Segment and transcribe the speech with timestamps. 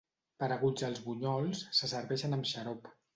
[0.43, 2.91] Pareguts als bunyols, se serveixen amb xarop.